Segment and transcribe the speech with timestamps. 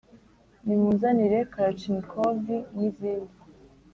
[0.65, 3.35] nimunzanire karachnikovi n'izindi